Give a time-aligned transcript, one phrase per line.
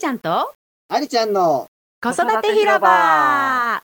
[0.00, 0.54] ちゃんと？
[0.88, 1.66] ありちゃんの
[2.02, 3.82] 子育て広場。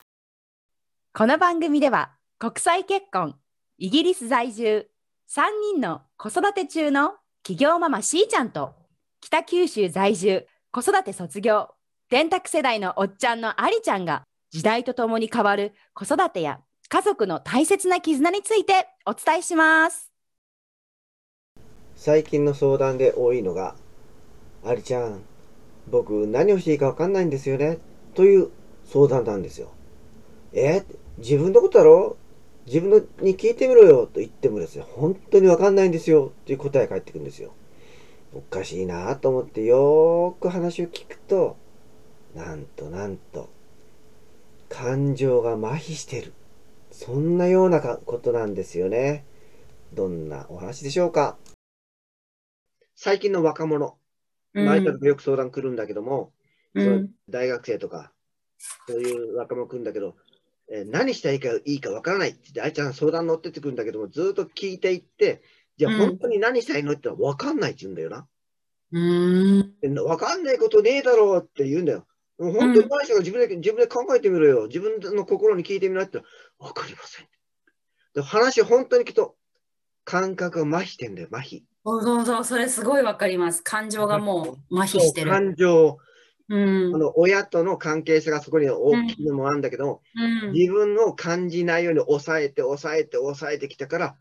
[1.13, 3.35] この番組では国際結婚
[3.77, 4.87] イギリス在住
[5.29, 5.43] 3
[5.75, 7.13] 人の子育て中の
[7.43, 8.73] 企業ママしーちゃんと
[9.21, 11.69] 北九州在住子育て卒業
[12.09, 20.11] 電卓世代のおっちゃんのありちゃんが時代とともに変わる子育てや家族の大切な絆についてお伝えします。
[21.95, 23.75] 最近の相談で多いのが
[24.65, 25.21] ありちゃん
[25.89, 27.79] 僕何をしていいかわかんないんですよね。
[28.13, 28.49] という
[28.85, 29.71] 相談なんですよ。
[30.53, 30.83] え
[31.17, 32.17] 自分のことだろ？
[32.65, 34.07] 自分のに聞いてみろよ。
[34.07, 36.33] と言ってもですね本当にわかんないんですよ。
[36.45, 37.53] という答えが返ってくるんですよ。
[38.33, 41.55] おかしいなと思ってよーく話を聞くと
[42.35, 43.49] なんとなんと
[44.67, 46.33] 感情が麻痺してる。
[46.91, 49.25] そんなようなことなんですよね。
[49.93, 51.37] どんなお話でしょうか？
[52.95, 53.97] 最近の若者。
[54.53, 56.33] 前からよく相談来るんだけども、
[56.73, 58.11] うん、大学生とか、
[58.87, 60.15] そういう若者来るんだけど、
[60.69, 65.41] えー、何したらいいかいいかわからないって言って、あいちゃん相談乗ってってくるんだけども、ずっと聞いていって、
[65.77, 68.27] じゃあ本当に何したいのってわかんないって言うんだよな。
[68.91, 69.73] うん。
[70.05, 72.05] わかんないことねえだろうって言うんだよ。
[72.39, 74.67] 本当に何したか自分で自分で考えてみろよ。
[74.67, 76.19] 自分の心に聞いてみなって
[76.59, 77.27] わかりません。
[78.13, 79.35] で話本当に聞くと、
[80.03, 81.63] 感覚が麻痺してんだよ、麻痺。
[81.89, 83.63] そうそうそれすごいわかります。
[83.63, 85.31] 感情がもう麻痺してる。
[85.31, 85.97] 感情、
[86.49, 94.15] うん、あの親との関係性がそこに大きいのもあるんだけど、うん、自分の感じないように抑えて抑えて抑えてきたから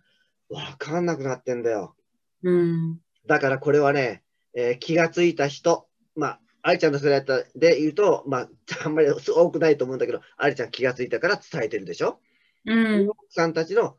[0.49, 1.97] 分かんなくなってんだよ。
[2.45, 4.23] うん、だからこれはね、
[4.55, 7.25] えー、気がついた人、まあ、愛ちゃんの世代
[7.57, 8.49] で言うと、まあ、
[8.85, 12.21] あんまり多くないと思うんだけど、愛ちゃん気がついたから伝えてるでしょ？
[12.65, 13.97] うん、奥さんたちの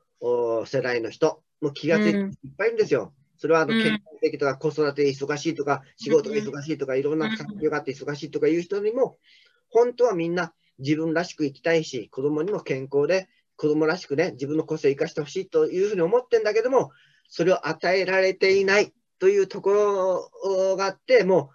[0.66, 3.14] 世代の人も気がついていっぱいいるんですよ。
[3.38, 9.17] それはあの結婚的とか子育て忙しいとか、仕事が忙しいとか、いろんな環境があって忙しいとかいう人にも、
[9.70, 16.92] 本当はみんな自分らしく生きたいし、子供にも健康で、子供らしくね、自分の個性を生かしてほしいというふうに思ってんだけども、
[17.28, 21.52] それを与えられていないというところがあって、も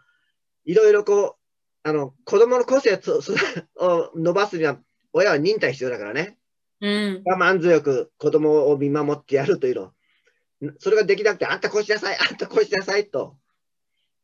[0.66, 2.94] う、いろいろこう、あの、子供の個性
[3.76, 4.78] を伸ばすには、
[5.12, 6.38] 親は忍耐必要だからね。
[6.80, 9.92] うん、我慢強く子供を見守ってやるというの。
[10.78, 13.36] それができなくて、あんたこうしなさい、あんたこうしなさいと、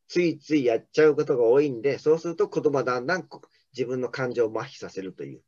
[0.09, 3.29] ついついやっちゃうことが多いんで、そうすると子供はだんだん
[3.77, 5.43] 自分の感情を麻痺させるという。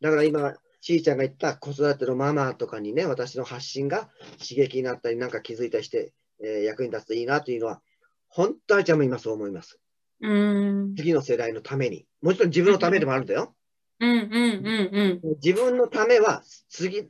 [0.00, 6.12] だから今、しーちゃんが言った子育てのママとかにね、私の発信が刺激になったり、なんか気づいたりして、
[6.42, 7.82] えー、役に立つといいなというのは、
[8.28, 9.80] 本当はちゃんも今そう思います。
[10.20, 12.06] うん次の世代のために。
[12.22, 13.54] もちろん自分のためでもあるんだよ。
[14.00, 17.08] うんうんうんうん、自分のためは、次、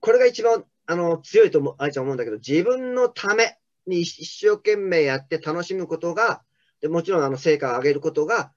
[0.00, 6.42] これが一番あの、強いと思う、あいちゃん思うんだけど、自分のために一生懸命やって楽しむことが、
[6.80, 8.54] でもちろんあの成果を上げることが、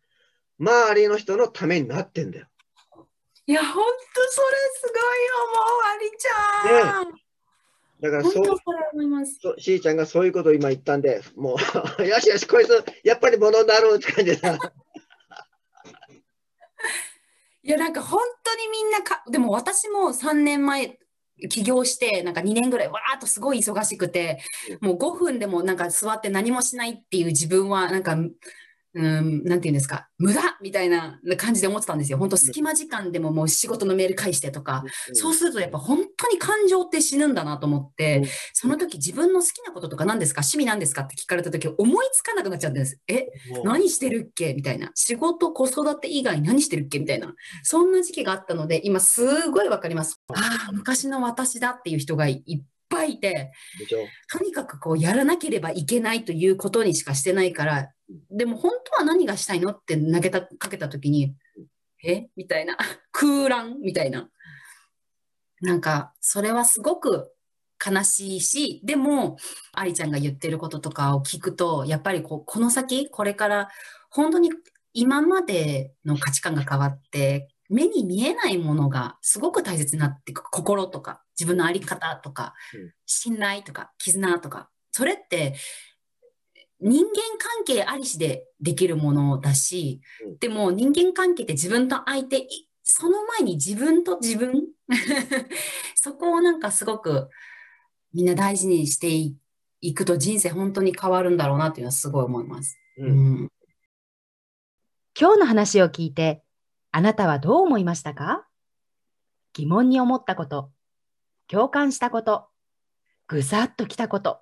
[0.58, 2.48] 周りの人のためになってんだよ。
[3.48, 7.12] いや、ほんとそれすごいよ、もう、ありちゃん。
[7.12, 7.22] ね
[8.00, 8.54] だからそう、そ
[9.52, 11.58] うしーちゃんがそういうことを今言ったんで、も
[12.00, 14.58] う、 よしよし、こいつ、やっぱりものになろうって感じだ。
[17.64, 20.98] いや、なんか本当にみんなか、でも私も3年前
[21.50, 24.40] 起業して、なんか2年ぐらいわーっとすごい忙しくて、
[24.82, 28.18] もう5分でもなんか座って何もしないっていう自分は、なんか
[28.94, 32.18] うん、なんていうんですか、無駄みたいな感じで思ってたんですよ。
[32.18, 43.00] 本当隙間時間でももう仕事のメール返してとか、そうするとやっぱ本当に感情って死ぬんだなと思って、その時自分の好きなこととか何ですか趣味何ですかって聞かれた時思いつかなくなっちゃうんです。
[43.08, 43.28] え、
[43.64, 44.92] 何してるっけみたいな。
[44.94, 47.34] 仕事、子育て以外何してるっけみたいな。
[47.64, 50.20] そんな時期があったので、今すごいわかります。
[50.34, 52.44] ああ、昔の私だっていう人がい
[53.04, 53.52] いて、
[54.32, 57.90] とにかくこうやらなければいけないということにしかしてないから、
[58.30, 61.36] でも本当は何がしたいのって投げたかけた時に、
[62.04, 62.28] え？
[62.36, 62.78] みたいな。
[63.12, 64.30] 空欄みたいな。
[65.62, 67.32] なんか、それはすごく
[67.84, 69.38] 悲しいし、でも、
[69.74, 73.70] ありちゃんが言ってることとかを聞くと、やっぱりこうこの先、これから
[74.10, 74.52] 本当に
[74.94, 80.44] 今までの価値観が変わって、目に見えないものがすごく大切になっていく。
[80.44, 82.54] 心とか、自分の在り方とか、
[83.08, 84.70] 信頼とか、絆とか。
[84.92, 85.56] それって
[86.80, 90.02] 人間関係ありしでできるものだし、
[90.40, 92.48] でも人間関係って自分と相手、
[92.84, 94.68] その前に自分と自分？
[95.96, 97.30] そこをなんかすごく
[98.14, 99.08] みんな大事にして
[99.80, 102.78] いくと人生本当に変わるんだろうなっていうのはすごい思います。
[102.98, 103.12] うん、う
[103.46, 103.52] ん、
[105.20, 106.44] 今日の話を聞いて、
[106.92, 108.46] あなたはどう思いましたか？
[109.54, 110.72] 疑問に思ったこと、
[111.52, 112.48] 共感したこと、
[113.28, 114.40] ぐさっときたこと、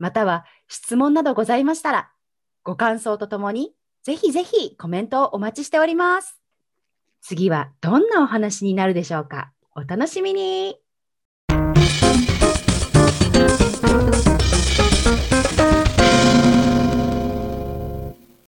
[0.00, 2.10] または質問などございましたら、
[2.64, 3.72] ご感想とともに
[4.02, 6.40] ぜひぜひコメントをお待ちしております。
[7.20, 10.80] 次はどんなお話になるでしょうかお楽しみに